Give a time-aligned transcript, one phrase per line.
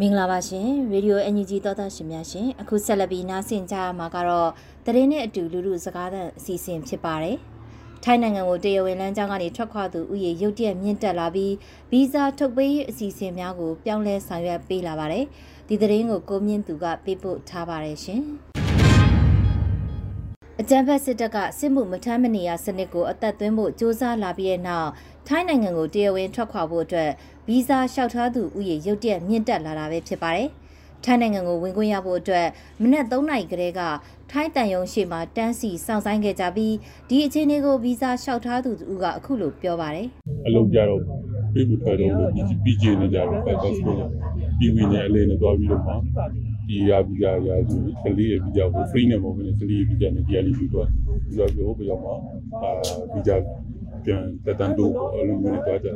[0.00, 4.50] မင်္ဂလာပါရှင်ရေဒီယို NUG သောသားရှင်များရှင်အခုဆက်လက်ပြီးနားဆင်ကြရမှာကတော့
[4.86, 7.36] တရင်နဲ့အတူလူလူစကားသံအစီအစဉ်ဖြစ်ပါတယ်
[8.04, 11.54] ထိုင်းနိုင်ငံကိုတရားဝင်လမ်းကြောင်းကနေထွက်ခွာသူဥယေရုတ်တရက်မြင့်တက်လာပြီး
[11.90, 15.24] ဗီဇာထုတ်ပေးရေးအစီအစဉ်များကိုပြောင်းလဲဆောင်ရွက်ပေးလာပါတယ်
[15.68, 18.22] ဒီသတင်းကိုကိုမြင့်သူကပေးပို့ထားပါတယ်ရှင်
[20.60, 24.90] အကြံဖက်စစ်တပ်ကစစ်မှုမထမ်းမနေရစနစ်ကိုအသက်သွင်းဖို့စ조사လာပြီးတဲ့နောက်
[25.28, 27.10] ထိုင်းနိုင်ငံကိုတရားဝင်ထွက်ခွာဖို့အတွက်
[27.48, 30.48] ဗီဇာလျှောက်ထားသူဥယေရုတ်တရက်မြင့်တက်လာတာပဲဖြစ်ပါတယ်။
[31.04, 32.46] ထိုင်းနိုင်ငံကိုဝင်ခွင့်ရဖို့အတွက်
[32.82, 33.80] မနက်3နာရီကလေးက
[34.30, 36.74] ထိုင်းတန်ယုံရှိမှတန်းစီစောင့်ဆိုင်ခဲ့ကြပြီး
[37.08, 40.06] ဒီအခြေအနေကိုဗီဇာလျှောက်ထားသူဦးကအခုလိုပြောပါတယ်။
[40.46, 41.00] အလုပ်ကြတော့
[41.52, 42.12] ပြေးပြီးထွက်တော့
[42.64, 44.10] ပြီးကြည့်နေကြတယ်ပတ်သက်ဆိုတော့
[44.58, 45.92] ပြီးဝင်နေအလေးနဲ့တွားပြီးတော့မှ
[46.72, 52.14] ဒီရာဗီဇာရာဒီကလေးရဲ့ဗီဇာကို free နဲ့မဟုတ်ဘဲနဲ့ကလေးရဲ့ဗီဇာနဲ့ဒီအလေးပြီးတော့ပြီးတော့ပြောပြအောင်မှာ
[52.62, 52.70] အာ
[53.12, 53.36] ဗီဇာ
[54.04, 55.92] ပြန်တက်တန်းတို့အလုံးမျိုးတွားကြတာ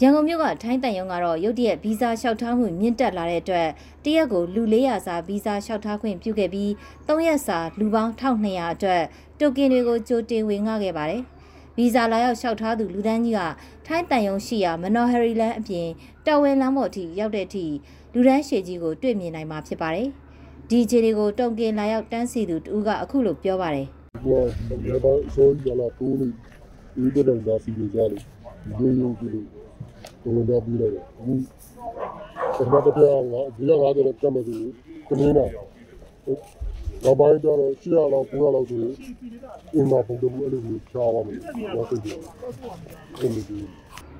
[0.00, 3.68] ရန်ကုန်မြို့ကထိုင်းတန်ယုံကတော့ရုတ်တရက်ဗီဇာလျှောက်ထားမှုမြင့်တက်လာတဲ့အတွက်
[4.04, 6.70] တရက်ကိုလူ400စာဗီဇာလျှောက်ထားခွင့်ပြုခဲ့ပြီး
[7.06, 9.02] 3ရက်စာလူပေါင်း1200အတွက်
[9.40, 11.22] တိုကင်တွေကိုကြိုတင်ဝင်ငှခဲ့ပါတယ်
[11.76, 13.40] ဗီဇာလာရောက်လျှောက်ထားသူလူဒန်းကြီးက
[13.86, 15.88] ထိုင်းတန်ယုံရှိရာမနော်ဟရီလန်အပြင်
[16.26, 17.64] တော်ဝဲလမ်းပေါ်ထိရောက်တဲ့အထိ
[18.14, 20.08] လူဒန်းရှည်ကြီးကိုတွေ့မြင်နိုင်မှာဖြစ်ပါတယ်။
[20.70, 23.86] ဒီခြေတွေကိုတုံကင်လာရောက်တန်းစီသူတူကအခုလိုပြောပါတယ်။
[24.22, 24.40] ဟို
[24.84, 26.26] ကဘာဆိုရလာတိုးနေ
[26.94, 28.08] ဒီတဲ့တော့စီကြတယ်
[28.78, 29.46] ဒီလိုကြည့်လို့
[30.34, 31.32] ဘယ်တော့ပြီးလဲအခု
[32.56, 34.64] စမတ်တရားကဒီကငါးတဲ့ကမ္ဘာကြီး
[37.06, 38.94] ကမင်းနာတော့ဘာကြတော့ရှေ့ရလောက်ကိုရလောက်ဆိုရင်
[39.74, 41.38] အင်းမပုံတူအဲ့လိုမျိုးချားပါမယ်
[41.74, 42.18] တော့သိတယ်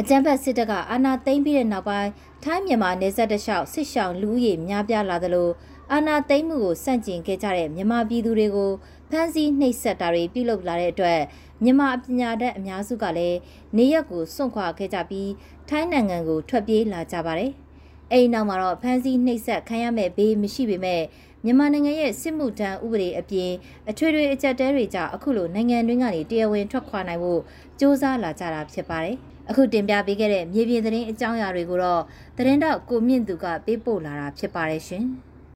[0.00, 2.10] အကြံဖက်စစ်တပ်ကအာဏာသိမ်းပြီးတဲ့နောက်ပိုင်း
[2.44, 5.48] ထိုင်းမြန်မာနယ်စပ်တလျှောက်စစ်ရှောင်လူဦးရေများပြားလာသလို
[5.92, 8.70] အာဏာသိမ်းမှုကိုစန့်ကျင်ခဲ့ကြတဲ့မြန်မာပြည်သူတွေကို
[9.10, 11.20] ဖမ်းဆီးနှိပ်စက်တာတွေပြုလုပ်လာတဲ့အတွက်
[11.62, 13.38] မြန်မာပညာတတ်အများစုကလည်း
[13.76, 15.30] နေရက်ကိုစွန့်ခွာခဲ့ကြပြီး
[15.68, 17.52] ထိုင်းနိုင်ငံကိုထွက်ပြေးလာကြပါတယ်။
[18.12, 21.02] အဲဒီနောက်မှာတော့ဖမ်းဆီးနှိပ်စက်ခံရမဲ့ဘေးမရှိပေမဲ့
[21.44, 23.50] မြန်မာနိုင်ငံရဲ့စစ်မှုထမ်းဥပဒေအပြင်
[23.90, 27.40] အထွေထွေအကြက်တဲတွေကြောင့်အခုလိုနိုင်ငံတွင်းကနေတရားဝင်ထွက်ခွာနိုင်ဖို့
[27.78, 29.16] စ조사လာကြတာဖြစ်ပါတယ်။
[29.50, 32.02] အခုတင်ပြပေးခဲ့တဲ့မြေပြင်သတင်းအကြောင်းအရာတွေကိုတော့
[32.36, 35.06] သတင်းတော့ကိုမြင့်သူကပေးပို့လာတာဖြစ်ပါတယ်ရှင်။